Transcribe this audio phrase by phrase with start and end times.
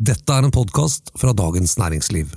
[0.00, 2.30] Dette er en podkast fra Dagens Næringsliv.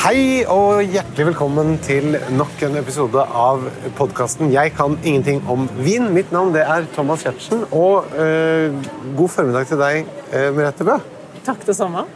[0.00, 3.68] Hei og hjertelig velkommen til nok en episode av
[4.00, 6.08] podkasten 'Jeg kan ingenting om vin'.
[6.08, 8.72] Mitt navn det er Thomas Giertsen, og eh,
[9.16, 10.96] god formiddag til deg, eh, Merete Bø.
[11.44, 12.06] Takk, det samme.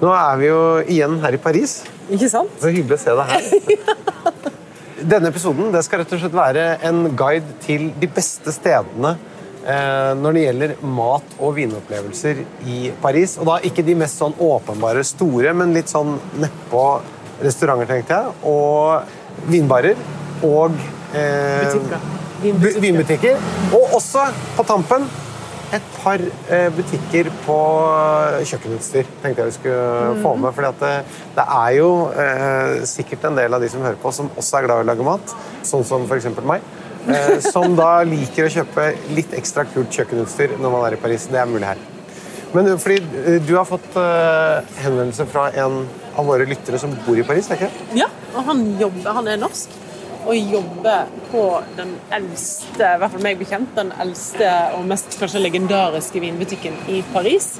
[0.00, 1.82] Nå er vi jo igjen her i Paris.
[2.08, 2.50] Ikke sant?
[2.60, 4.52] Så hyggelig å se deg her.
[5.06, 9.12] Denne episoden det skal rett og slett være en guide til de beste stedene
[9.62, 13.36] eh, når det gjelder mat- og vinopplevelser i Paris.
[13.38, 16.82] Og da ikke de mest sånn åpenbare store, men litt sånn nedpå
[17.44, 18.34] restauranter, tenkte jeg.
[18.50, 20.02] Og vinbarer.
[20.46, 20.74] Og
[21.14, 22.10] eh, Butikker.
[22.42, 22.82] Vinbutikker.
[22.82, 23.46] vinbutikker.
[23.78, 24.26] Og også,
[24.58, 25.06] på tampen,
[25.74, 27.56] et par eh, butikker på
[28.46, 29.08] kjøkkenutstyr.
[29.22, 30.92] tenkte jeg vi skulle få med, fordi det,
[31.38, 34.68] det er jo eh, sikkert en del av de som hører på, som også er
[34.68, 36.30] glad i å lage mat, sånn som f.eks.
[36.46, 36.64] meg.
[37.06, 41.28] Eh, som da liker å kjøpe litt ekstra kult kjøkkenutstyr når man er i Paris.
[41.32, 41.82] Det er mulig her.
[42.54, 45.82] Men eh, fordi eh, du har fått eh, henvendelse fra en
[46.16, 48.04] av våre lyttere som bor i Paris, er ikke det?
[48.04, 49.74] Ja, og han jobber, han er norsk
[50.26, 50.96] og jobbe
[51.30, 51.44] på
[51.76, 57.02] den eldste, i hvert fall meg bekjent, den eldste og mest kanskje legendariske vinbutikken i
[57.14, 57.56] Paris.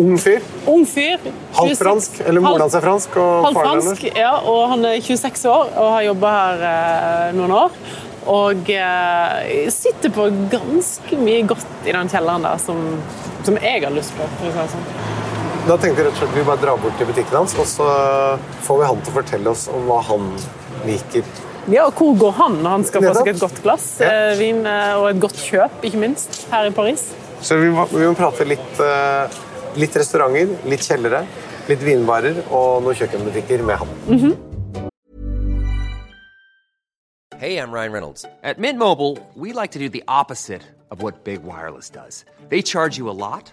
[0.00, 0.44] Ung fyr.
[0.68, 1.20] Ung fyr.
[1.56, 3.16] Halvt fransk, eller moren hans er fransk.
[3.20, 7.54] og faren fransk, ja, og han er 26 år og har jobba her eh, noen
[7.56, 7.78] år.
[8.26, 12.80] Og eh, sitter på ganske mye godt i den kjelleren der som,
[13.46, 14.26] som jeg har lyst på.
[14.40, 15.14] For å si det sånn.
[15.66, 17.86] Da tenkte jeg rett og slett vi bare drar bort til butikken hans, og så
[18.66, 20.28] får vi han til å fortelle oss om hva han
[20.86, 21.24] liker.
[21.66, 24.10] Ja, og Hvor går han når han skal få seg et godt glass Ja.
[24.30, 27.08] eh, vin eh, og et godt kjøp, ikke minst, her i Paris?
[27.42, 29.28] Så vi må, vi må prate litt, eh,
[29.76, 31.24] litt restauranter, litt kjellere,
[31.68, 33.88] litt vinbarer og noen kjøkkenbutikker med han.
[37.38, 38.24] Hey, I'm Ryan Reynolds.
[38.42, 42.24] At Mint Mobile, we like to do the opposite of what Big Wireless does.
[42.48, 43.52] They charge you a lot,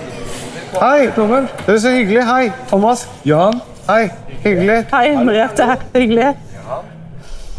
[0.79, 1.49] Hei, Robert.
[1.65, 2.21] Det er så hyggelig.
[2.27, 3.05] Hei, Thomas.
[3.27, 4.05] Jan, Hei,
[4.43, 4.85] hyggelig.
[4.91, 5.67] Hei, Merete.
[5.95, 6.31] Hyggelig.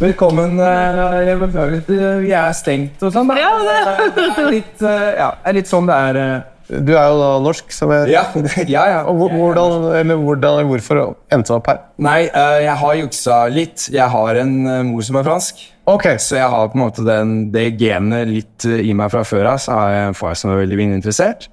[0.02, 0.56] velkommen.
[0.58, 3.28] eh, Jeg beklager eh, vi er stengt og sånn.
[3.38, 6.16] Ja, det- Det er litt, eh, ja, er litt sånn det er.
[6.16, 6.40] eh.
[6.80, 8.08] Du er jo da norsk, som jeg...
[8.08, 8.22] Ja,
[8.66, 8.84] ja.
[8.88, 9.00] ja.
[9.04, 11.78] Og hvordan, eller hvordan, hvorfor endte du opp her?
[11.98, 13.88] Nei, eh, jeg har juksa litt.
[13.92, 15.54] Jeg har en eh, mor som er fransk.
[15.86, 19.22] Ok, Så jeg har på en måte den, det genet litt eh, i meg fra
[19.22, 19.58] før av.
[19.58, 21.48] Så har jeg en far som er veldig vininteressert.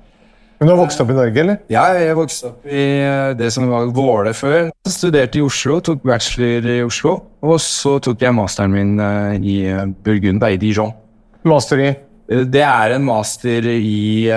[0.60, 1.60] Men du har vokst opp i Norge, eller?
[1.72, 4.68] Ja, jeg vokste opp i eh, det som var Våle før.
[4.92, 7.14] Studerte i Oslo, tok bachelor i Oslo.
[7.48, 10.92] Og så tok jeg masteren min eh, i eh, Burgund, i Dijon.
[11.48, 11.94] Master i?
[12.28, 14.28] Det er en master i,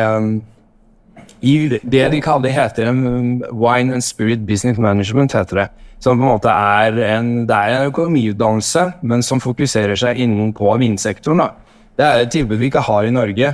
[1.44, 5.34] i det de kaller heter Wine and Spirit Business Management.
[5.34, 5.66] heter det.
[6.02, 10.54] Som på en måte er en, det er en økonomiutdannelse, men som fokuserer seg innen
[10.56, 11.42] på vinsektoren.
[11.42, 11.76] Da.
[11.98, 13.52] Det er et tilbud vi ikke har i Norge,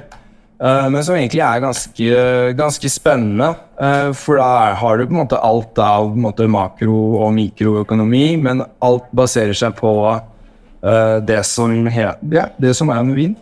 [0.58, 2.22] men som egentlig er ganske,
[2.58, 3.52] ganske spennende.
[3.78, 7.30] uh, for da har du på en måte alt av på en måte, makro- og
[7.36, 12.16] mikroøkonomi, men alt baserer seg på uh, det, som ja,
[12.58, 13.38] det som er med vin.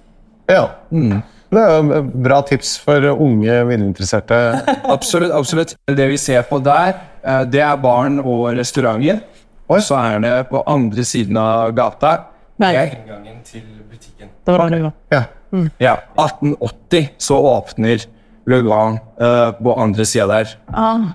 [0.50, 0.68] Ja.
[0.90, 4.38] Det er jo bra tips for unge vininteresserte.
[4.94, 5.32] Absolutt.
[5.32, 5.76] absolutt.
[5.86, 9.22] Det vi ser på der, eh, det er barn og restauranter.
[9.68, 12.12] Og så er det på andre siden av gata
[12.58, 12.72] Nei.
[12.72, 14.30] det er inngangen til butikken.
[14.46, 15.70] Det var det det var.
[15.78, 15.96] Ja.
[16.16, 18.04] Ja, 1880 så åpner
[18.46, 20.52] Le Grand uh, på andre sida der.
[20.72, 21.08] Ah.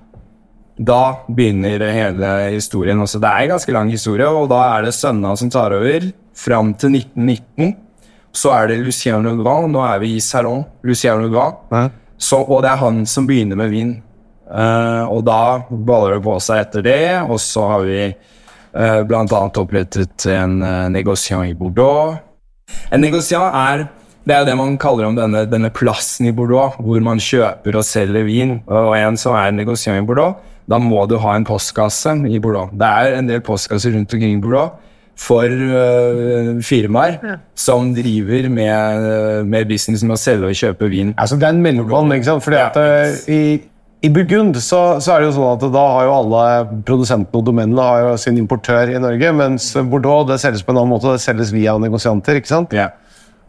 [0.81, 3.01] Da begynner hele historien.
[3.01, 3.19] Også.
[3.21, 6.73] Det er en ganske lang historie, og da er det sønna som tar over fram
[6.73, 7.75] til 1919.
[8.31, 9.71] Så er det Lucien Le Grand.
[9.71, 10.63] Nå er vi i Salon.
[10.83, 11.91] Lucien Le Grand.
[12.17, 13.93] Så, og det er han som begynner med vin.
[14.51, 19.31] Uh, og da baller det på seg etter det, og så har vi uh, blant
[19.31, 22.17] annet opprettet en uh, negosiant i Bordeaux.
[22.91, 23.85] En negosiant er
[24.27, 27.79] det er jo det man kaller om denne, denne plassen i Bordeaux, hvor man kjøper
[27.79, 28.59] og selger vin.
[28.69, 30.37] Og en som er negosiant i Bordeaux,
[30.69, 32.69] da må du ha en postkasse i Bordeaux.
[32.77, 34.77] Det er en del postkasser rundt omkring i Bordeaux
[35.21, 37.17] for uh, firmaer
[37.57, 41.11] som driver med, øh, med business med å selge og kjøpe vin.
[41.19, 42.45] Altså, det er en mellommann, ikke sant?
[42.45, 43.41] Fordi at eh, i,
[44.01, 46.45] i Burgund så, så er det jo sånn at da har jo alle
[46.87, 50.81] produsentene og domenene har jo sin importør i Norge, mens Bordeaux det selges på en
[50.81, 51.13] annen måte.
[51.13, 52.73] Det selges via negosianter, ikke sant?
[52.73, 52.89] Ja.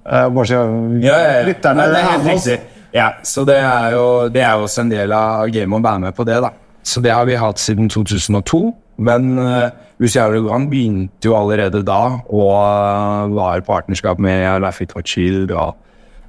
[0.04, 0.60] Eh, bare så
[1.02, 2.58] Ja, ja, lytterne Nei, det er helt riktig.
[2.92, 6.02] Ja, så det er jo det er jo også en del av gamet å være
[6.06, 6.50] med på det, da.
[6.82, 8.62] Så det har vi hatt siden 2002.
[9.02, 9.70] Men uh,
[10.02, 15.78] Luciano Legrand begynte jo allerede da, og uh, var i partnerskap med Lafitte Child og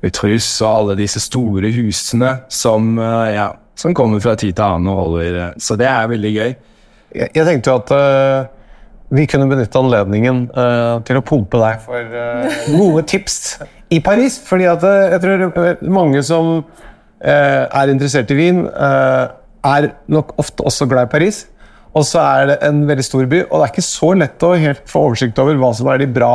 [0.04, 4.92] Utrus og alle disse store husene som, uh, ja, som kommer fra tid til annen
[4.94, 6.56] og holder uh, Så det er veldig gøy.
[7.14, 8.52] Jeg, jeg tenkte jo at eh,
[9.14, 13.38] vi kunne benytte anledningen uh, til å pumpe deg for uh, gode tips
[13.94, 14.40] i Paris.
[14.42, 18.66] Fordi at eh, jeg tror mange som uh, er interessert i vin,
[19.64, 21.44] er nok ofte også glad i Paris.
[21.94, 24.56] Og så er det en veldig stor by, og det er ikke så lett å
[24.58, 26.34] helt få oversikt over hva som er de bra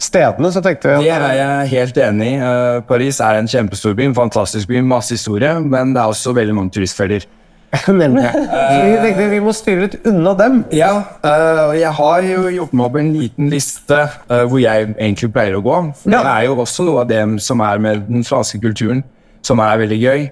[0.00, 0.48] stedene.
[0.48, 2.40] Så jeg Det er jeg helt enig i.
[2.88, 6.56] Paris er en kjempestor by, en fantastisk by, masse historie, men det er også veldig
[6.56, 7.28] mange turistfeller.
[7.88, 8.26] Nemlig.
[8.32, 10.60] Vi tenkte vi må styre litt unna dem.
[10.76, 10.92] Ja,
[11.24, 15.32] øh, og jeg har jo gjort meg opp en liten liste øh, hvor jeg egentlig
[15.32, 15.78] pleier å gå.
[16.02, 16.20] For Ja.
[16.20, 19.02] Det er jo også noe av det som er med den franske kulturen,
[19.42, 20.30] som er veldig gøy.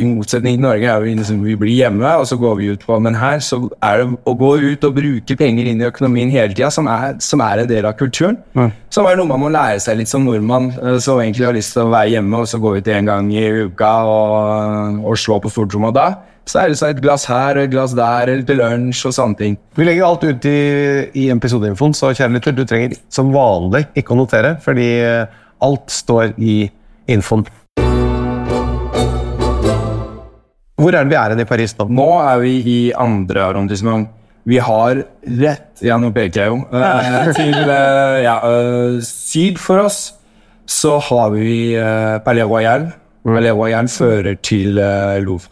[0.00, 2.80] I motsetning til Norge er vi, liksom, vi blir hjemme, og så går vi ut
[2.88, 6.32] på Men her så er det å gå ut og bruke penger inn i økonomien
[6.32, 6.88] hele tida, som,
[7.20, 8.40] som er en del av kulturen.
[8.90, 11.76] Som er noe man må lære seg litt som nordmann, øh, som egentlig har lyst
[11.76, 15.38] til å være hjemme og så gå ut en gang i uka og, og slå
[15.44, 16.08] på stortromma da.
[16.42, 19.14] Så er det så et glass her og et glass der, eller til lunsj og
[19.14, 19.56] sånne ting.
[19.78, 20.58] Vi legger alt ut i,
[21.22, 25.92] i episodeinfoen, så kjære lytter, du trenger som vanlig ikke å notere, fordi eh, alt
[25.94, 26.56] står i
[27.14, 27.46] infoen.
[30.82, 31.86] Hvor er det vi er hen i Paris nå?
[31.94, 34.10] Nå er vi i andre arrondissement.
[34.42, 35.04] Vi har
[35.38, 36.58] rett Ja, nå peker jeg jo.
[37.38, 40.02] til eh, ja, eh, syd for oss
[40.66, 41.76] så har vi
[42.24, 42.90] Palais Royal.
[43.26, 44.78] Palais Royal fører til
[45.22, 45.50] Louvre.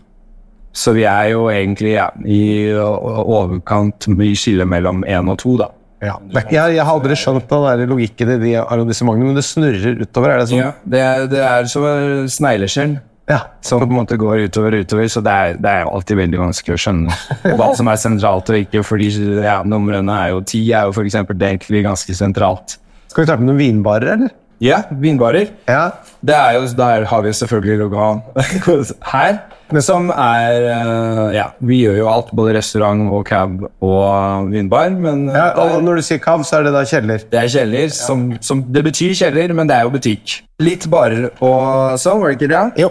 [0.73, 5.71] Så vi er jo egentlig ja, i overkant i skillet mellom én og to, da.
[6.01, 6.15] Ja.
[6.33, 6.47] Jeg,
[6.77, 10.33] jeg har aldri skjønt den det logikken i de arrondissementene, men det snurrer utover.
[10.33, 10.63] Er det sånn?
[10.63, 12.97] Ja, det, er, det er som et snegleskjell.
[13.31, 13.41] Ja.
[13.63, 16.41] Som på en måte går utover og utover, så det er, det er alltid veldig
[16.41, 19.11] vanskelig å skjønne hva som er sentralt og ikke, fordi
[19.45, 22.79] ja, numrene er jo ti, er jo for eksempel det egentlig ganske sentralt.
[23.11, 24.35] Skal vi starte med noen vinbarer, eller?
[24.61, 25.53] Ja, vinbarer.
[25.71, 25.85] Ja.
[26.27, 28.25] Det er jo, der har vi selvfølgelig Rogan
[29.13, 29.39] her,
[29.79, 35.29] som er eh, Ja, vi gjør jo alt, både restaurant og cab og vinbar, men
[35.31, 37.23] ja og når du sier cab, så er det da kjeller.
[37.31, 40.41] det er kjeller, som, som Det betyr kjeller, men det er jo butikk.
[40.61, 42.65] Litt barer og sånn, var det ikke det?
[42.83, 42.91] Jo.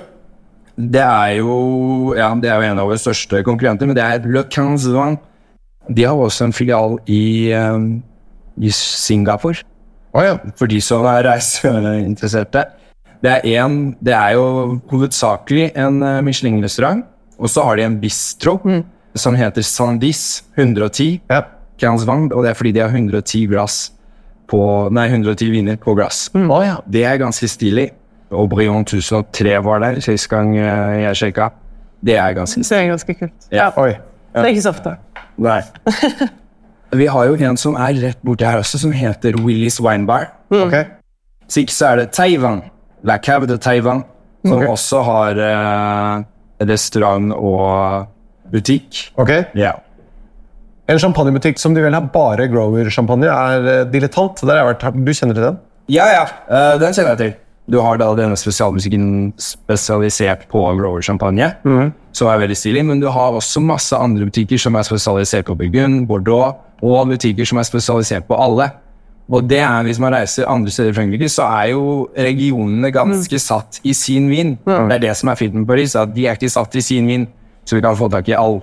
[0.79, 1.57] Det er jo
[2.15, 5.19] ja, det er jo en av våre største konkurrenter, men det er Le Vin.
[5.89, 7.97] De har også en filial i, um,
[8.55, 9.65] i Singapore,
[10.09, 10.37] Oh, ja.
[10.57, 12.63] for de som er reiseinteresserte.
[13.19, 17.04] Det er, en, det er jo hovedsakelig en uh, Michelin-restaurant,
[17.39, 18.57] og så har de en bistro
[19.16, 21.42] som heter Sandis 110 ja.
[21.80, 23.92] Quinze og det er fordi de har 110 glass
[24.50, 24.60] på,
[24.95, 26.27] nei, 110 viner på glass.
[26.33, 26.77] Å ja.
[26.89, 27.89] Det er ganske stilig.
[28.33, 31.50] Og Brion 1003 var der sist gang eh, jeg sjekka.
[32.06, 33.48] Det er ganske Det er ganske kult.
[33.51, 33.69] Ja.
[33.77, 33.94] Oi.
[34.33, 34.95] Det er ikke så ofte.
[35.42, 35.62] Nei.
[37.00, 40.31] Vi har jo en som er rett borti her også, som heter Willys Winebar.
[40.50, 40.62] Mm.
[40.68, 40.86] Okay.
[41.50, 42.63] Så ikke så er det Taiwan.
[43.07, 44.04] La Cave de Taiwan,
[44.46, 44.72] som okay.
[44.72, 46.24] også har eh,
[46.68, 48.07] restaurant og
[48.51, 49.10] butikk.
[49.19, 49.31] Ok.
[49.57, 49.78] Ja.
[50.90, 54.42] En champagnebutikk som de vel har bare Grower-champagne, er eh, Dilettant.
[54.42, 55.06] Der har jeg vært.
[55.06, 55.62] Du kjenner til den?
[55.90, 56.25] Ja, ja.
[56.50, 57.38] Uh, den kjenner jeg til.
[57.69, 59.04] Du har da denne spesialmusikken
[59.38, 61.51] spesialisert på Grower champagne,
[62.18, 65.53] som er veldig stilig, men du har også masse andre butikker som er spesialisert på
[65.60, 68.72] Burgund, Bordeaux, og butikker som er spesialisert på alle.
[69.29, 71.83] Og det er, hvis man reiser andre steder i Frankrike, så er jo
[72.17, 74.55] regionene ganske satt i sin vin.
[74.65, 77.09] Det er det som er fint med Paris, at de er ikke satt i sin
[77.09, 77.27] vin,
[77.62, 78.57] så vi kan få tak i all.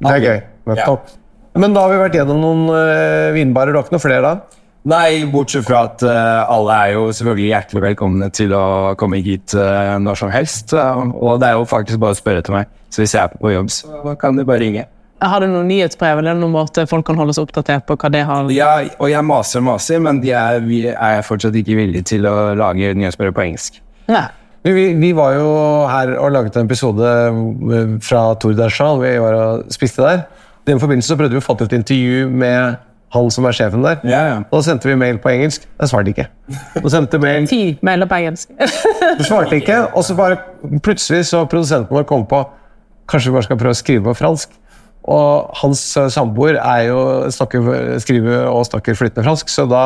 [0.00, 0.38] Det er gøy.
[0.72, 1.12] Nettopp.
[1.58, 3.74] Men da har vi vært gjennom noen uh, vinbarer.
[3.74, 4.60] Du har ikke noe flere da?
[4.88, 8.66] Nei, bortsett fra at uh, alle er jo selvfølgelig hjertelig velkomne til å
[9.00, 10.72] komme hit uh, når som helst.
[10.72, 12.70] og det er jo faktisk bare å spørre til meg.
[12.88, 14.86] Så hvis jeg er på jobb, så kan du bare ringe.
[15.20, 18.20] Har du noen nyhetsbrev eller noen måte folk kan holde seg oppdatert på hva det
[18.28, 22.06] har Ja, og jeg maser og maser, men de er, vi er fortsatt ikke villige
[22.14, 23.80] til å lage nyhetsbrev på engelsk.
[24.08, 24.26] Nei.
[24.68, 25.48] Vi, vi var jo
[25.88, 29.00] her og laget en episode eh, fra Tour d'Argent.
[29.02, 30.26] Vi var og spiste der.
[30.66, 32.76] I den forbindelse så prøvde vi å få til et intervju med
[33.14, 34.02] han som er sjefen der.
[34.04, 34.38] Ja, ja.
[34.50, 35.64] Da sendte vi mail på engelsk.
[35.80, 36.26] Jeg svarte ikke.
[36.74, 38.50] Da sendte mail, Ti mailer på engelsk.
[39.18, 40.36] du svarte ikke, og så bare
[40.84, 42.44] plutselig så produsenten vår kom på
[43.08, 44.50] Kanskje vi bare skal prøve å skrive på fransk.
[45.08, 46.98] Og hans samboer er jo
[47.32, 49.84] snakker, skriver og snakker flytende fransk, så da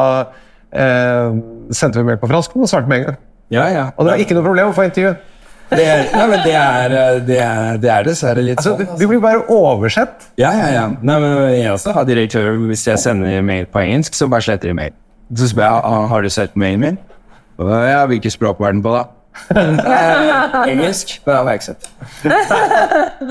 [0.74, 1.36] eh,
[1.70, 3.20] sendte vi mail på fransk, og svarte med en gang.
[3.52, 3.84] Ja, ja.
[3.96, 5.12] Og det var ikke noe problem å få intervju.
[5.72, 8.82] Det er, nei, men det er, eh, det er, det er dessverre litt Altså, sånn.
[8.84, 8.98] Altså.
[9.00, 10.26] Du blir bare oversett.
[10.40, 10.84] Ja, ja, ja.
[11.00, 14.72] Nei, men jeg også har direktør, Hvis jeg sender mail på engelsk, så bare sletter
[14.72, 14.92] de mail.
[15.32, 17.00] Så spør jeg «Ah, har du sett mailen min.
[17.62, 19.06] Og ja, hvilket språk var den på, da?
[19.56, 21.20] Eh, Engelsk.
[21.24, 23.30] Det har jeg ikke sett.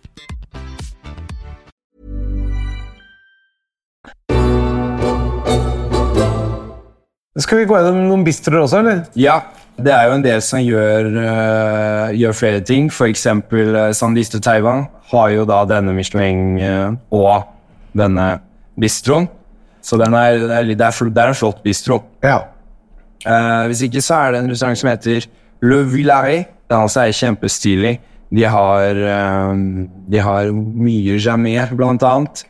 [7.39, 9.05] Skal vi gå gjennom noen bistroer også, eller?
[9.15, 9.37] Ja,
[9.79, 12.89] det er jo en del som gjør, uh, gjør flere ting.
[13.07, 17.45] Eksempel uh, Sandiste Taiwan har jo da denne Michelin uh, og
[17.95, 18.25] denne
[18.75, 19.29] bistroen.
[19.81, 22.01] Så den er, det, er, det, er, det er en flott bistro.
[22.19, 22.41] Ja.
[23.23, 25.29] Uh, hvis ikke så er det en restaurant som heter
[25.63, 26.41] Le Villari.
[26.67, 27.93] Den altså er kjempestilig.
[28.31, 28.99] De har,
[30.07, 32.43] de har mye jamé, blant annet.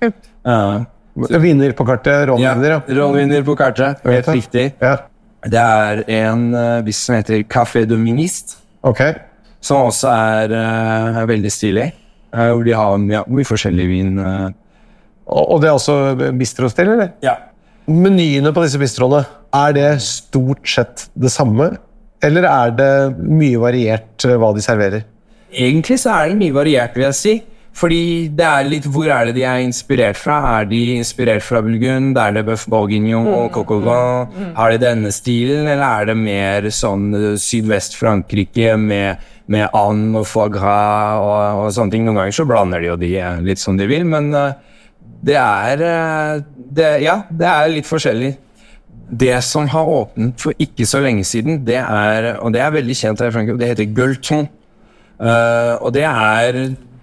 [0.46, 0.84] Uh,
[1.16, 2.82] Viner på kartet, rånviner, ja.
[3.02, 4.00] Rånvinner på kartet.
[4.06, 4.34] Helt Ja.
[4.34, 4.74] riktig.
[4.82, 4.98] ja.
[5.44, 8.58] Det er en uh, bis som heter Café Doministe.
[8.84, 9.02] Ok.
[9.62, 11.92] som også er, eh, er veldig stilig.
[12.34, 14.18] eh, hvor de har ja, mye forskjellig vin.
[14.20, 14.50] eh.
[15.28, 17.12] Og, det er også bistrostil, eller?
[17.22, 17.36] Ja.
[17.88, 21.78] Menyene på disse bistroene, er det stort sett det samme?
[22.24, 25.04] Eller er det mye variert eh, hva de serverer?
[25.54, 27.36] Egentlig så er det mye variert, vil jeg si.
[27.78, 30.38] Fordi det er litt Hvor er det de er inspirert fra?
[30.60, 32.12] Er de inspirert fra Bulgun?
[32.20, 34.52] Er det Bøff Bourguignon og Coq au vin?
[34.58, 40.28] Har de denne stilen, eller er det mer sånn eh, Sydvest-Frankrike med, med and og
[40.28, 42.06] foie gras og, og sånne ting?
[42.06, 44.54] Noen ganger så blander de jo de eh, litt som de vil, men eh,
[45.22, 45.84] det er
[46.56, 48.36] det, Ja, det er litt forskjellig.
[49.12, 52.96] Det som har åpnet for ikke så lenge siden, det er, og det er veldig
[52.96, 54.48] kjent her i Frankrike, det heter Gulton.
[55.22, 56.56] Uh, og det er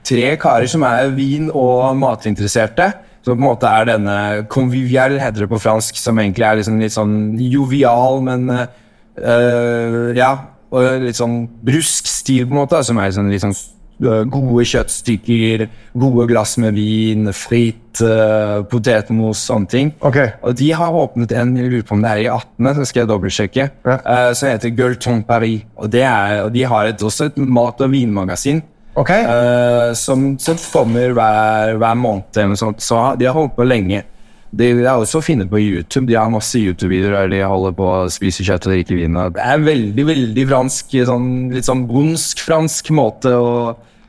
[0.09, 2.91] tre karer som er vin- og matinteresserte.
[3.27, 6.79] Som på en måte er denne convivial, heter det på fransk, som egentlig er liksom
[6.81, 10.31] litt sånn jovial, men eh, Ja,
[10.71, 14.65] og litt sånn brusk stil, på en måte, som er sånn litt sånn eh, gode
[14.71, 15.67] kjøttstykker,
[15.99, 19.93] gode glass med vin, fritt, uh, potetmos, sånne ting.
[20.05, 20.31] Okay.
[20.47, 23.03] Og de har åpnet en, jeg lurer på om det er i 18., så skal
[23.03, 23.99] jeg dobbeltsjekke, Ja.
[24.07, 25.65] uh, som heter Gueulton Paris.
[25.77, 28.63] Og, det er, og de har et, også et mat- og vinmagasin.
[28.99, 29.11] Ok.
[29.15, 32.83] Uh, som, som kommer hver, hver måned eller noe sånt.
[32.83, 34.03] Så de har holdt på lenge.
[34.49, 36.07] De, de er også å finne på YouTube.
[36.09, 39.19] De har masse YouTube-videoer der de holder på å spise kjøtt og drikke vin.
[39.35, 43.53] Det er en veldig veldig fransk, sånn, litt sånn bondsk-fransk måte å,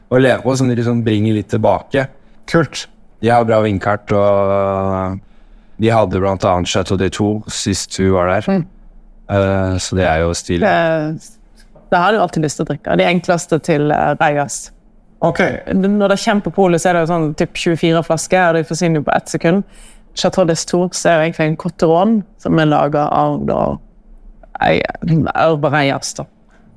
[0.10, 2.08] å leve på, som de liksom bringer litt tilbake.
[2.50, 2.88] Kult.
[3.19, 5.19] De har bra vindkart, og
[5.84, 8.63] de hadde blant annet Chateau de Tour sist hun var der.
[9.29, 10.63] Eh, så det er jo stilig.
[10.63, 12.96] Det, det har du alltid lyst til å drikke.
[13.00, 14.15] De enkleste til uh,
[15.21, 15.65] Reyes.
[15.69, 15.75] Ok.
[15.75, 19.01] Når det kommer på polet, så er det sånn typ 24 flasker, og de forsvinner
[19.01, 19.63] jo på ett sekund.
[20.15, 23.59] Chateau d'Estour er jo egentlig en cotteron som er laga av da
[24.61, 24.81] ei-
[25.71, 26.13] Reias.
[26.13, 26.25] Da.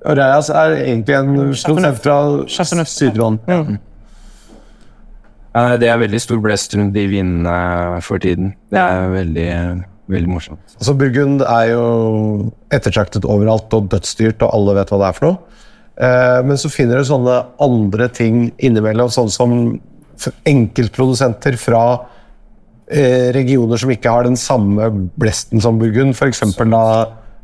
[0.04, 0.16] Og
[0.50, 3.40] er egentlig en produsent fra Chateauneuf.
[3.46, 3.78] Mm.
[5.54, 8.54] Ja, det er veldig stor blest rundt de vinene for tiden.
[8.72, 9.49] Det er veldig,
[10.08, 10.76] veldig morsomt.
[10.78, 15.28] Altså, Burgund er jo ettertraktet overalt og dødsdyrt, og alle vet hva det er for
[15.28, 15.37] noe.
[16.00, 19.56] Eh, men så finner du sånne andre ting innimellom, sånn som
[20.49, 21.82] enkeltprodusenter fra
[22.90, 24.88] eh, regioner som ikke har den samme
[25.20, 26.40] blesten som Burgund, f.eks.
[26.58, 26.82] da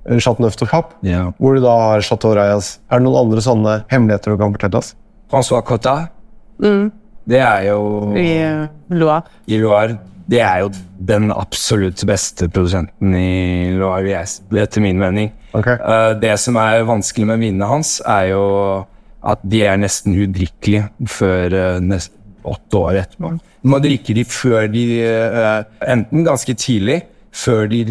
[0.08, 1.26] eh, Chateauneuf de Cap, Ja.
[1.38, 2.78] hvor du da har Chateau Reyes.
[2.90, 4.94] Er det noen andre sånne hemmeligheter du kan fortelle oss?
[5.32, 5.96] François Cotta,
[6.58, 8.28] det er jo I
[8.96, 9.24] Loire.
[9.46, 9.98] i Loire.
[10.28, 10.70] Det er jo
[11.08, 15.32] den absolutt beste produsenten i Loire etter min mening.
[15.56, 15.78] Okay.
[15.80, 18.44] Uh, det som er vanskelig med vinene hans, er jo
[19.28, 22.12] at de er nesten udrikkelige før uh, nest,
[22.48, 23.32] åtte år etterpå.
[23.68, 27.00] Man drikker drikke de før de uh, Enten ganske tidlig,
[27.34, 27.82] før de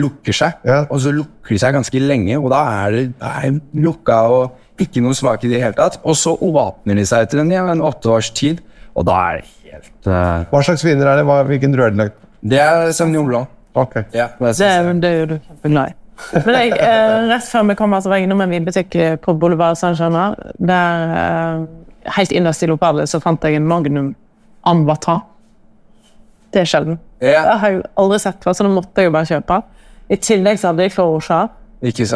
[0.00, 0.82] lukker seg, Ja.
[0.88, 5.02] og så lukker de seg ganske lenge, og da er det er lukka og ikke
[5.04, 6.00] noe smak i det hele tatt.
[6.04, 8.62] Og så åpner de seg etter en, ja, en åtte års tid,
[8.96, 10.44] og da er det helt uh...
[10.50, 11.24] Hva slags viner er det?
[11.28, 12.12] Hva, hvilken er det?
[12.42, 13.50] Det er Sauvignon Blanc.
[13.74, 14.04] Okay.
[14.12, 15.98] Ja, det Det, er- det er jo du kjempeglad i.
[16.46, 19.32] Men jeg, eh, rett før vi kom, altså, var jeg innom en vinbutikk eh, på
[19.40, 20.36] Boulevard Saint-Germain.
[20.60, 24.12] Der, eh, helt innerst i lokalet, så fant jeg en Magnum
[24.68, 25.16] Anbata.
[26.52, 26.98] Det er sjelden.
[27.24, 27.42] Ja.
[27.48, 29.62] Det har jeg aldri sett før, så nå måtte jeg jo bare kjøpe.
[30.12, 31.48] I tillegg så hadde jeg Florosjar,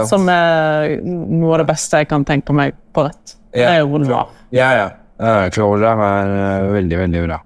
[0.07, 3.35] som er noe av det beste jeg kan tenke på meg på rett.
[3.57, 4.35] Det er jo Boulevard.
[4.55, 4.89] Ja, ja.
[5.17, 7.39] Uh, er eh, veldig, veldig bra.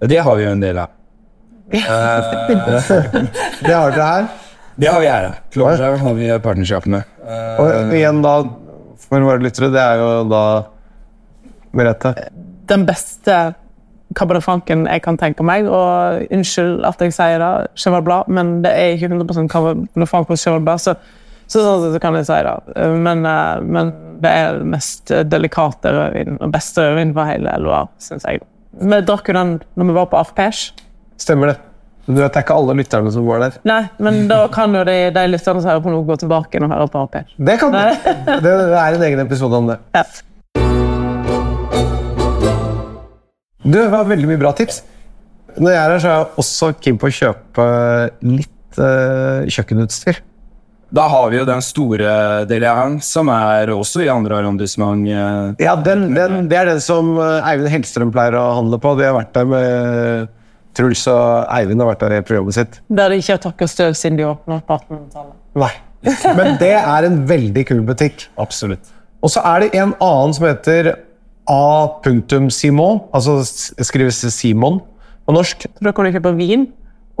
[0.00, 0.88] Det har vi jo en del av.
[1.70, 1.80] Det
[3.74, 4.24] har dere her.
[4.80, 5.34] Det har vi her.
[5.52, 7.02] Clora har vi partnerskap med.
[7.26, 8.42] Eh, Og igjen da,
[8.98, 10.44] for våre lyttere, det er jo da
[11.76, 12.14] Merete.
[12.66, 13.54] den beste
[14.16, 15.68] Cabernet Franken jeg kan tenke meg.
[15.68, 20.26] Og unnskyld at jeg sier det, Cheval Blad, men det er ikke 100 Cabernet Franc
[20.26, 20.94] på Cheval Blad, så,
[21.46, 22.56] så, så, så kan jeg si det.
[23.04, 27.88] Men, eh, men det er den mest delikate rødvinen og beste rødvinen for hele Loire,
[28.02, 28.42] syns jeg.
[28.80, 30.72] Vi drakk jo den når vi var på Afpesh.
[31.20, 31.58] Stemmer det.
[32.06, 33.56] Men du vet, det er ikke alle lytterne som var der.
[33.68, 36.72] Nei, men da kan jo de, de lytterne som hører på nå, gå tilbake og
[36.72, 37.36] høre på Afpesh.
[37.36, 37.78] Det kan du.
[38.44, 39.78] Det, det er en egen episode om det.
[39.94, 40.04] Ja.
[43.60, 44.82] Du, det var veldig mye bra tips.
[45.58, 47.68] Når jeg er her, så er jeg også keen på å kjøpe
[48.24, 50.22] litt uh, kjøkkenutstyr.
[50.90, 55.06] Da har vi jo den store Deliang, som er også i andre arrondissement.
[55.06, 58.96] eh, Ja, den, den, Det er den som eh, Eivind Hellstrøm pleier å handle på.
[58.98, 60.28] De har vært der med
[60.74, 62.80] Truls og Eivind har vært der i programmet sitt.
[62.90, 65.38] Der de ikke har takka støv siden de åpna på 1800-tallet.
[65.62, 65.70] Nei.
[66.34, 68.26] Men det er en veldig kul butikk.
[68.40, 68.90] Absolutt.
[69.22, 70.94] Og så er det en annen som heter
[71.50, 73.40] A.Simon, altså
[73.84, 74.80] skrives Simon
[75.26, 75.66] på norsk.
[75.82, 76.66] Da kan du kjøpe vin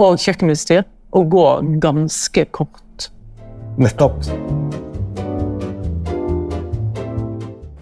[0.00, 0.82] og kjøkkenutstyr
[1.18, 1.44] og gå
[1.82, 2.80] ganske kort.
[3.80, 4.26] Nettopp.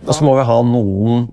[0.06, 1.26] Og så må vi ha noen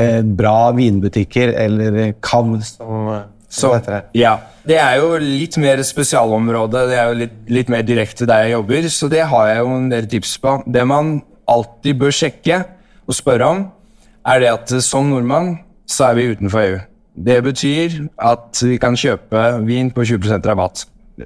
[0.00, 3.72] eh, bra vinbutikker, eller KAV, som, eh, Så,
[4.14, 4.36] ja.
[4.62, 8.52] Det er jo litt mer spesialområde, det er jo litt, litt mer direkte der jeg
[8.52, 10.52] jobber, så det har jeg jo en del tips på.
[10.70, 11.16] Det man
[11.50, 12.60] alltid bør sjekke
[13.08, 13.64] og spørre om,
[14.28, 15.56] er det at som nordmann
[15.90, 16.78] så er vi utenfor EU.
[17.16, 20.84] Det betyr at vi kan kjøpe vin på 20% rabatt.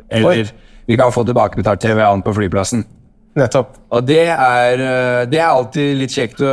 [0.08, 0.48] Eller
[0.86, 2.84] vi kan få tilbakebetalt TVA-en på flyplassen.
[3.34, 3.72] Nettopp.
[3.90, 6.52] Og det er, eh, det er alltid litt kjekt å,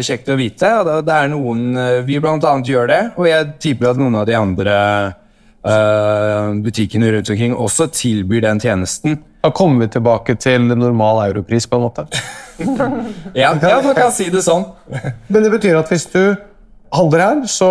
[0.00, 0.68] kjekt å vite.
[0.80, 4.16] og det- er noen eh, Vi blant annet gjør det, og jeg tipper at noen
[4.16, 5.14] av de andre
[5.64, 9.18] uh, butikkene rundt omkring også tilbyr den tjenesten.
[9.42, 12.06] Da kommer vi tilbake til normal europris, på en måte.
[13.34, 14.64] Ja, ja man kan si det sånn.
[15.28, 16.36] Men det betyr at hvis du
[16.92, 17.68] handler her, så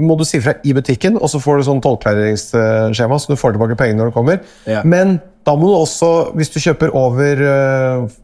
[0.00, 3.56] må du si fra i butikken, og så får du sånn tollklareringsskjema, så du får
[3.56, 4.42] tilbake pengene når du kommer.
[4.66, 4.82] Ja.
[4.84, 8.18] Men da må du også, hvis du kjøper over uh,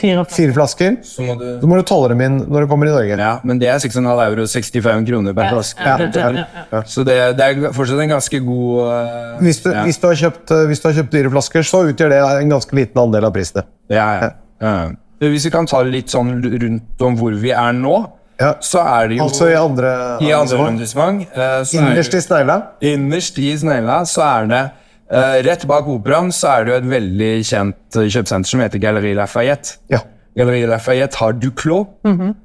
[0.00, 2.88] Fire fire flasker, Så må du så må du tolle dem inn når du kommer
[2.88, 3.18] i Norge.
[3.20, 5.84] Ja, men det er 6,5 euro, 65 kroner per flaske.
[5.84, 6.44] Ja, ja.
[6.72, 6.80] ja.
[6.88, 9.84] Så det, det er fortsatt en ganske god uh, Hvis, du, ja.
[9.84, 12.56] hvis, du har kjøpt, eh, hvis du har kjøpt dyre flasker, så utgjør det en
[12.56, 13.66] ganske liten andel av prisene.
[13.92, 14.30] Ja, ja.
[14.64, 14.74] ja.
[15.28, 17.96] Hvis vi kan ta litt sånn rundt om hvor vi er nå,
[18.38, 18.52] Ja.
[18.62, 21.24] så er det jo Altså i andre, i andre arrondissement.
[21.34, 22.58] eh, er Innerst i snegla.
[22.80, 24.66] Innerst i snegla så er det
[25.08, 28.78] Uh, Rett bak operaen så er det jo et veldig kjent eh, kjøpesenter som heter
[28.82, 29.78] Galleri Lafayette.
[29.88, 30.02] Ja.
[30.36, 31.86] Galleri Lafayette har Duclos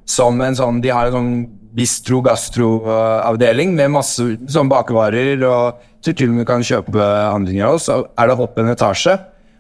[0.08, 1.34] som en sånn De har en sånn
[1.76, 7.76] bistro-gastro-avdeling med masse sånn bakevarer, og så til og med kan kjøpe andre ting av
[7.76, 7.88] oss.
[7.90, 9.18] Så er det opp en etasje,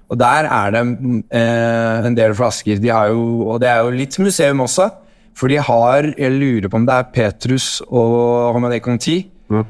[0.08, 2.80] og der er det uh, en del flasker.
[2.84, 4.90] De har jo, og det er jo litt museum også,
[5.34, 9.24] for de har Jeg lurer på om det er Petrus og Romané Conti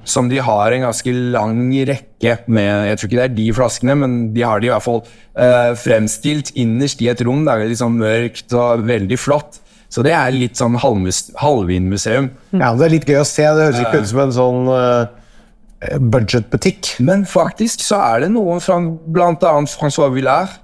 [0.08, 3.95] som de har en ganske lang rekke med Jeg tror ikke det er de flaskene,
[3.99, 5.02] men de har de i hvert fall
[5.36, 7.43] eh, fremstilt innerst i et rom.
[7.45, 9.60] Det er litt sånn mørkt og veldig flott.
[9.93, 12.32] Så det er litt sånn halvvindmuseum halvvinmuseum.
[12.56, 13.43] ja, det er litt gøy å se.
[13.43, 16.95] Det høres ikke ut som en sånn uh, budgetbutikk.
[17.06, 20.56] Men faktisk så er det noen fra annet Francois Villard.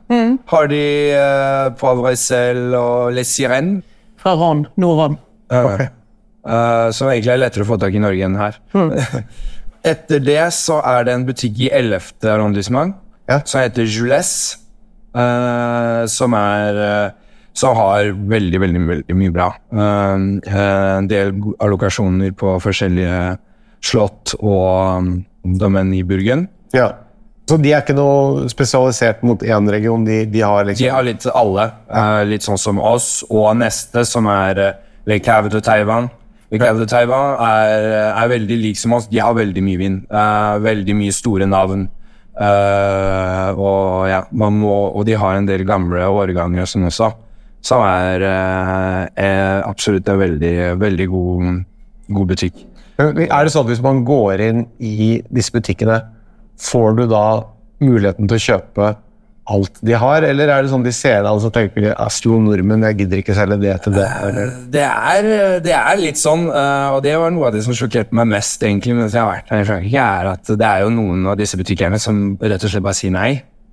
[0.50, 0.84] Har de
[1.14, 3.84] uh, Poivre Sel og Les Sirènes.
[4.20, 4.66] Fra Ron.
[4.80, 5.18] Nord-Ran.
[5.50, 5.90] Okay.
[6.46, 8.60] Uh, som egentlig er lettere å få tak i i Norge enn her.
[9.94, 12.20] Etter det så er det en butikk i 11.
[12.28, 12.98] arrondissement
[13.30, 13.42] Ja.
[13.46, 14.58] som heter Jules,
[15.10, 17.30] Uh, som er uh,
[17.60, 19.50] som har veldig, veldig, veldig mye bra.
[19.74, 20.16] Eh,
[20.54, 23.20] eh, en del allokasjoner på forskjellige
[23.84, 25.10] slott og,
[25.60, 26.48] domen i Burgen.
[26.76, 26.92] Ja.
[27.50, 30.06] Så de er ikke noe spesialisert mot én region?
[30.06, 34.06] De, de har liksom De har litt alle, eh, litt sånn som oss, og neste,
[34.06, 34.74] som er uh,
[35.10, 36.12] Le Cave de Taiwan.
[36.54, 39.10] Le Cave de Taiwan er, er veldig lik som oss.
[39.10, 40.04] De har veldig mye vind.
[40.14, 41.90] Uh, veldig mye store navn.
[42.40, 47.10] Eh, og, ja, man må, og de har en del gamle årganger som også,
[47.66, 51.50] som er, eh, er absolutt en veldig, veldig god,
[52.08, 52.62] god butikk.
[53.00, 56.00] Er det sånn at hvis man går inn i disse butikkene,
[56.60, 57.26] får du da
[57.84, 58.90] muligheten til å kjøpe
[59.50, 62.42] alt de har, eller er det sånn de ser deg og så tenker de, jeg
[62.46, 64.06] nordmenn, jeg gidder ikke selge det til det?
[64.28, 64.52] Eller?
[64.76, 65.30] Det er,
[65.66, 68.62] det er litt sånn, eh, og det var noe av det som sjokkerte meg mest
[68.62, 71.40] egentlig mens jeg har vært her i Frankrike, er at det er jo noen av
[71.40, 73.32] disse butikkerne som rett og slett bare sier nei.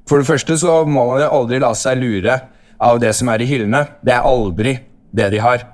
[0.09, 2.41] For det første så må man aldri la seg lure
[2.87, 3.83] av det som er i hyllene.
[4.05, 4.79] Det er aldri
[5.17, 5.65] det de har.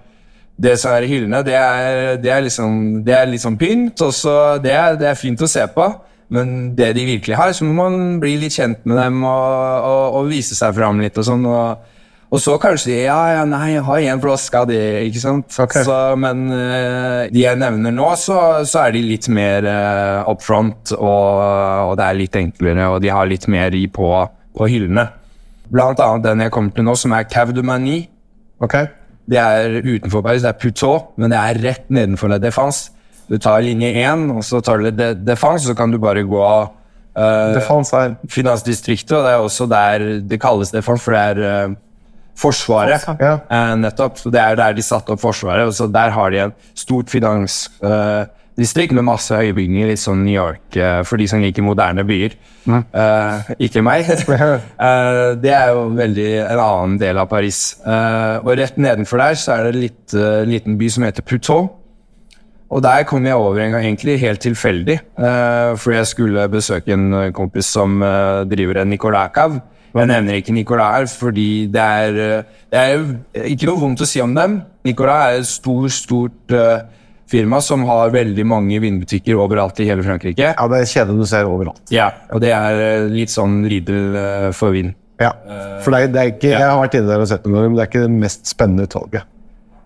[0.63, 4.65] Det som er i hyllene, det er, det er liksom det er sånn pynt, og
[4.65, 5.87] det det er fint å se på.
[6.33, 10.21] Men det de virkelig har, så må man bli litt kjent med dem og, og,
[10.21, 11.49] og vise seg fram litt og sånn.
[11.49, 11.91] og
[12.33, 15.53] og så kanskje de ja, ja, nei, jeg har én flaske av det, ikke sant.
[15.53, 15.85] Okay.
[15.85, 20.41] Så, men eh, de jeg nevner nå, så, så er de litt mer uh, up
[20.41, 21.43] front, og,
[21.91, 24.09] og det er litt enklere, og de har litt mer i på,
[24.57, 25.05] på hyllene.
[25.73, 28.07] Blant annet den jeg kommer til nå, som er Cave de Manie.
[28.65, 28.89] Okay.
[29.29, 32.97] Det er utenfor Paris, det er Putot, men det er rett nedenfor La Défense.
[33.29, 36.43] Du tar linje 1, og så tar du litt defense, så kan du bare gå
[36.43, 41.71] uh, Defense er Finansdistriktet, og det er også der det kalles defense, for det er
[41.71, 41.81] uh,
[42.43, 43.05] Forsvaret.
[43.21, 43.35] Ja.
[43.53, 44.17] Uh, nettopp.
[44.19, 47.13] Så det er der de satte opp Forsvaret, og så der har de en stort
[47.13, 52.39] finansdistrikt med masse høybygninger, litt sånn New York for de som liker moderne byer.
[52.73, 54.09] Eh, ikke meg.
[55.45, 57.61] Det er jo veldig en annen del av Paris.
[57.85, 61.82] Og rett nedenfor der så er det en liten by som heter Putot.
[62.73, 66.95] Og der kom jeg over en gang, egentlig helt tilfeldig, uh, fordi jeg skulle besøke
[66.95, 69.59] en eh, kompis som uh, driver en Nicolai-kav.
[69.93, 73.03] Jeg nevner ikke Nicolai her, fordi det er, det er
[73.45, 74.63] ikke noe vondt å si om dem.
[74.89, 76.81] Nicolai er et stort, stort uh,
[77.33, 80.53] firma som har veldig mange vinbutikker overalt i hele Frankrike.
[80.53, 81.85] Ja, det er kjeden du ser overalt.
[81.93, 84.93] Ja, og det er litt sånn ridel eh, for vin.
[85.23, 85.31] Ja.
[85.85, 87.71] For det er, det er ikke, jeg har vært inne der og sett noen ganger,
[87.71, 89.29] men det er ikke det mest spennende utvalget.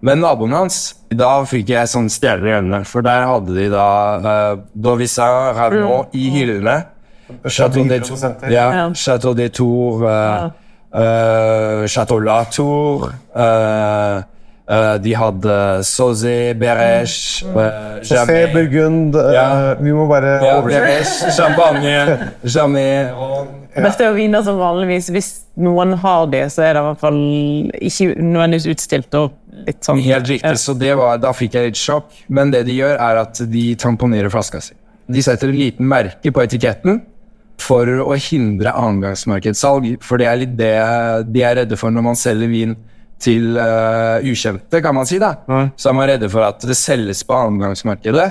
[0.07, 0.77] Men naboen hans,
[1.11, 2.83] da fikk jeg sånn stjerner i øynene.
[2.87, 3.87] For der hadde de da
[4.23, 6.77] uh, Dovisa Ravnot i hyllene.
[7.51, 8.21] Chateau de Tour,
[8.53, 8.85] ja, Ja.
[8.95, 10.47] Chateau de Tour, uh,
[10.95, 14.23] uh, Chateau Latour uh,
[14.70, 18.24] uh, De hadde Sozi, Beresh, uh, Se,
[18.55, 19.46] Burgund ja.
[19.74, 20.59] uh, Vi må bare Ja.
[20.64, 25.26] Beresh, Champagne, Jamé og Dette er jo viner som vanligvis, hvis
[25.61, 27.18] noen har det, så er det i hvert fall
[27.76, 29.35] ikke nødvendigvis utstilt og
[29.66, 32.09] litt sånn Helt riktig, så det var, da fikk jeg litt sjokk.
[32.33, 34.72] Men det de gjør, er at de tamponerer flaska si.
[35.12, 37.02] De setter en liten merke på etiketten
[37.61, 39.92] for å hindre annengangsmarkedssalg.
[40.05, 40.74] For det er litt det
[41.29, 42.76] de er redde for når man selger vin
[43.22, 45.20] til uh, ukjente, kan man si.
[45.22, 45.35] da.
[45.76, 48.26] Så er man redde for at det selges på annengangsmarkedet.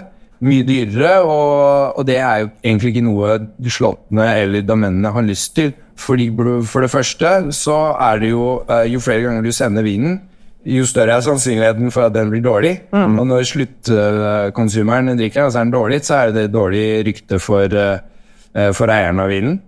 [0.46, 3.38] Mye dyrere, og, og det er jo egentlig ikke noe
[3.72, 5.74] slottene eller damennene har lyst til.
[5.96, 6.28] Fordi
[6.68, 10.20] For det første så er det jo uh, Jo flere ganger du sender vinen,
[10.66, 12.74] jo større er sannsynligheten for at den blir dårlig.
[13.20, 17.40] Og når sluttkonsumeren drikker den, og så er den dårlig, så er det dårlig rykte
[17.40, 19.62] for, eh, for eieren av vinen.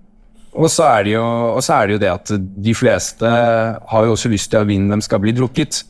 [0.57, 1.25] Og så, er det jo,
[1.61, 2.31] er det jo det at
[2.65, 5.83] de fleste har jo også lyst til at vinen dem skal bli drukket.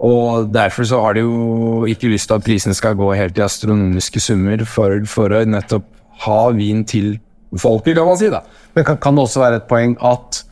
[0.00, 3.44] Og derfor så har de jo ikke lyst til at prisene skal gå helt i
[3.44, 5.84] astronomiske summer for, for å nettopp
[6.24, 7.18] ha vin til
[7.60, 8.30] folket, kan man si.
[8.32, 8.40] da.
[8.76, 10.44] Men kan, kan det også være et poeng at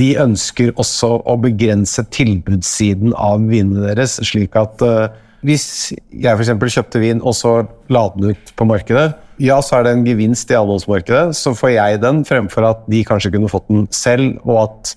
[0.00, 5.12] de ønsker også å begrense tilbudssiden av vinene deres, slik at eh,
[5.46, 5.66] hvis
[6.10, 6.50] jeg f.eks.
[6.74, 7.60] kjøpte vin og så
[7.92, 11.74] la den ut på markedet, ja, så er det en gevinst i annonsmarkedet, så får
[11.74, 14.94] jeg den fremfor at de kanskje kunne fått den selv, og at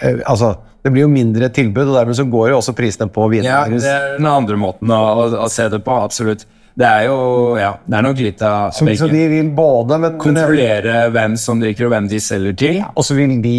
[0.00, 3.28] eh, Altså, det blir jo mindre tilbud, og dermed så går jo også prisene på
[3.32, 6.46] vinene Ja, det er den andre måten å, å, å se det på, absolutt.
[6.76, 7.16] Det er jo
[7.56, 11.60] Ja, det er nok litt av Så, så de vil både men, Kontrollere hvem som
[11.62, 12.82] drikker, og hvem de selger til.
[12.92, 13.56] Og så vil de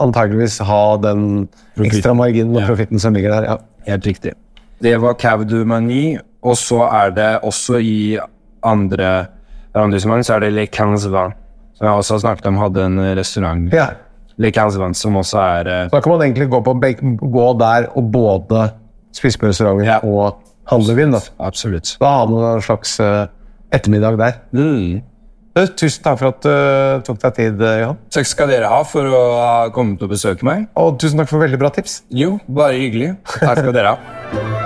[0.00, 1.48] antageligvis ha den
[1.84, 2.68] ekstra marginen og Ja.
[2.70, 3.48] profitten som ligger der.
[3.54, 3.56] ja.
[3.86, 4.32] Helt riktig.
[4.82, 8.18] Det var Cavdumani, du Mani, og så er det også i
[8.66, 9.26] andre
[9.76, 11.10] arrondissement så er det Le Quinze
[11.76, 13.72] som jeg også har snakket om, hadde en restaurant.
[13.74, 13.90] Ja.
[14.40, 16.74] Le Quinze som også er Så Da kan man egentlig gå, på,
[17.32, 18.70] gå der og både
[19.12, 19.98] spise på restauranten Ja.
[20.02, 21.12] og handle vin.
[21.12, 21.20] Da.
[21.40, 21.96] Absolutt.
[22.00, 23.26] da har man en slags eh,
[23.72, 24.32] ettermiddag der.
[24.52, 25.02] Mm.
[25.56, 27.96] Tusen takk for at du tok deg tid, eh, Johan.
[28.12, 30.68] Takk skal dere ha for å ha kommet og besøke meg.
[30.76, 32.02] Og tusen takk for veldig bra tips.
[32.12, 33.16] Jo, bare hyggelig.
[33.40, 34.65] Takk skal dere ha.